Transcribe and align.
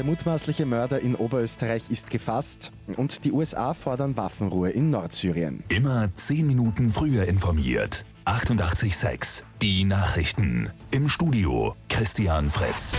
Der 0.00 0.06
mutmaßliche 0.06 0.64
Mörder 0.64 1.00
in 1.00 1.14
Oberösterreich 1.14 1.90
ist 1.90 2.08
gefasst 2.08 2.72
und 2.96 3.22
die 3.26 3.32
USA 3.32 3.74
fordern 3.74 4.16
Waffenruhe 4.16 4.70
in 4.70 4.88
Nordsyrien. 4.88 5.62
Immer 5.68 6.08
10 6.14 6.46
Minuten 6.46 6.88
früher 6.88 7.26
informiert. 7.26 8.06
88.6 8.24 9.42
Die 9.60 9.84
Nachrichten. 9.84 10.70
Im 10.90 11.10
Studio 11.10 11.74
Christian 11.90 12.48
Fritz. 12.48 12.96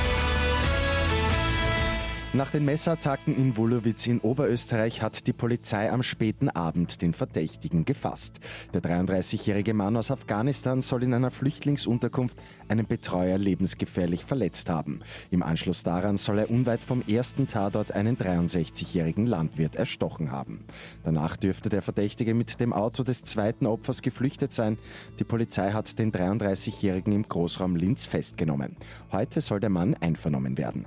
Nach 2.33 2.49
den 2.49 2.63
Messattacken 2.63 3.35
in 3.35 3.57
Wolowitz 3.57 4.07
in 4.07 4.21
Oberösterreich 4.21 5.01
hat 5.01 5.27
die 5.27 5.33
Polizei 5.33 5.91
am 5.91 6.01
späten 6.01 6.47
Abend 6.47 7.01
den 7.01 7.13
Verdächtigen 7.13 7.83
gefasst. 7.83 8.39
Der 8.73 8.81
33-jährige 8.81 9.73
Mann 9.73 9.97
aus 9.97 10.11
Afghanistan 10.11 10.79
soll 10.79 11.03
in 11.03 11.13
einer 11.13 11.29
Flüchtlingsunterkunft 11.29 12.37
einen 12.69 12.87
Betreuer 12.87 13.37
lebensgefährlich 13.37 14.23
verletzt 14.23 14.69
haben. 14.69 15.01
Im 15.29 15.43
Anschluss 15.43 15.83
daran 15.83 16.15
soll 16.15 16.39
er 16.39 16.49
unweit 16.49 16.85
vom 16.85 17.01
ersten 17.05 17.49
Tatort 17.49 17.91
einen 17.91 18.15
63-jährigen 18.15 19.25
Landwirt 19.25 19.75
erstochen 19.75 20.31
haben. 20.31 20.63
Danach 21.03 21.35
dürfte 21.35 21.67
der 21.67 21.81
Verdächtige 21.81 22.33
mit 22.33 22.61
dem 22.61 22.71
Auto 22.71 23.03
des 23.03 23.25
zweiten 23.25 23.65
Opfers 23.65 24.01
geflüchtet 24.01 24.53
sein. 24.53 24.77
Die 25.19 25.25
Polizei 25.25 25.71
hat 25.71 25.99
den 25.99 26.13
33-jährigen 26.13 27.11
im 27.11 27.27
Großraum 27.27 27.75
Linz 27.75 28.05
festgenommen. 28.05 28.77
Heute 29.11 29.41
soll 29.41 29.59
der 29.59 29.69
Mann 29.69 29.95
einvernommen 29.95 30.57
werden. 30.57 30.85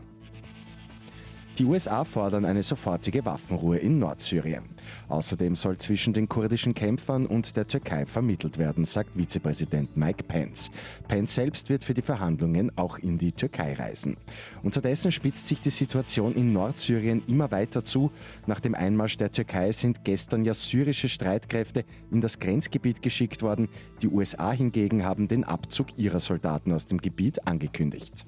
Die 1.58 1.64
USA 1.64 2.02
fordern 2.02 2.44
eine 2.44 2.64
sofortige 2.64 3.24
Waffenruhe 3.24 3.78
in 3.78 4.00
Nordsyrien. 4.00 4.64
Außerdem 5.08 5.54
soll 5.54 5.78
zwischen 5.78 6.12
den 6.12 6.28
kurdischen 6.28 6.74
Kämpfern 6.74 7.26
und 7.26 7.56
der 7.56 7.68
Türkei 7.68 8.06
vermittelt 8.06 8.58
werden, 8.58 8.84
sagt 8.84 9.10
Vizepräsident 9.14 9.96
Mike 9.96 10.24
Pence. 10.24 10.72
Pence 11.06 11.32
selbst 11.32 11.68
wird 11.68 11.84
für 11.84 11.94
die 11.94 12.02
Verhandlungen 12.02 12.76
auch 12.76 12.98
in 12.98 13.18
die 13.18 13.30
Türkei 13.30 13.74
reisen. 13.74 14.16
Unterdessen 14.64 15.12
spitzt 15.12 15.46
sich 15.46 15.60
die 15.60 15.70
Situation 15.70 16.34
in 16.34 16.52
Nordsyrien 16.52 17.22
immer 17.28 17.52
weiter 17.52 17.84
zu. 17.84 18.10
Nach 18.48 18.58
dem 18.58 18.74
Einmarsch 18.74 19.16
der 19.16 19.30
Türkei 19.30 19.70
sind 19.70 20.04
gestern 20.04 20.44
ja 20.44 20.54
syrische 20.54 21.08
Streitkräfte 21.08 21.84
in 22.10 22.20
das 22.20 22.40
Grenzgebiet 22.40 23.00
geschickt 23.00 23.42
worden. 23.42 23.68
Die 24.02 24.08
USA 24.08 24.50
hingegen 24.50 25.04
haben 25.04 25.28
den 25.28 25.44
Abzug 25.44 25.96
ihrer 25.96 26.18
Soldaten 26.18 26.72
aus 26.72 26.88
dem 26.88 26.98
Gebiet 26.98 27.46
angekündigt. 27.46 28.26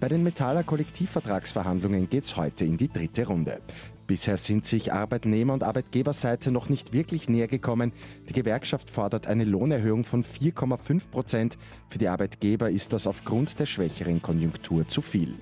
Bei 0.00 0.08
den 0.08 0.22
Metaller 0.22 0.64
Kollektivvertragsverhandlungen 0.64 2.08
geht 2.08 2.24
es 2.24 2.34
heute 2.34 2.64
in 2.64 2.78
die 2.78 2.88
dritte 2.88 3.26
Runde. 3.26 3.60
Bisher 4.06 4.38
sind 4.38 4.64
sich 4.64 4.94
Arbeitnehmer- 4.94 5.52
und 5.52 5.62
Arbeitgeberseite 5.62 6.50
noch 6.50 6.70
nicht 6.70 6.94
wirklich 6.94 7.28
näher 7.28 7.48
gekommen. 7.48 7.92
Die 8.26 8.32
Gewerkschaft 8.32 8.88
fordert 8.88 9.26
eine 9.26 9.44
Lohnerhöhung 9.44 10.04
von 10.04 10.24
4,5 10.24 11.10
Prozent. 11.10 11.58
Für 11.88 11.98
die 11.98 12.08
Arbeitgeber 12.08 12.70
ist 12.70 12.94
das 12.94 13.06
aufgrund 13.06 13.60
der 13.60 13.66
schwächeren 13.66 14.22
Konjunktur 14.22 14.88
zu 14.88 15.02
viel. 15.02 15.36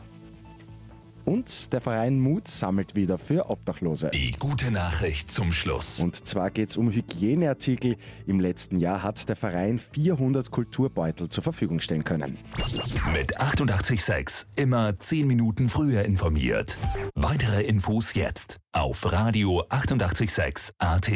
Und 1.28 1.74
der 1.74 1.82
Verein 1.82 2.18
Mut 2.18 2.48
sammelt 2.48 2.94
wieder 2.94 3.18
für 3.18 3.50
Obdachlose. 3.50 4.08
Die 4.14 4.30
gute 4.30 4.70
Nachricht 4.70 5.30
zum 5.30 5.52
Schluss. 5.52 6.00
Und 6.00 6.26
zwar 6.26 6.50
geht 6.50 6.70
es 6.70 6.78
um 6.78 6.90
Hygieneartikel. 6.90 7.96
Im 8.26 8.40
letzten 8.40 8.80
Jahr 8.80 9.02
hat 9.02 9.28
der 9.28 9.36
Verein 9.36 9.78
400 9.78 10.50
Kulturbeutel 10.50 11.28
zur 11.28 11.42
Verfügung 11.42 11.80
stellen 11.80 12.04
können. 12.04 12.38
Mit 13.12 13.38
886 13.38 14.46
immer 14.56 14.98
10 14.98 15.26
Minuten 15.26 15.68
früher 15.68 16.02
informiert. 16.06 16.78
Weitere 17.14 17.62
Infos 17.62 18.14
jetzt 18.14 18.56
auf 18.72 19.12
Radio 19.12 19.66
886 19.68 20.72
AT. 20.78 21.10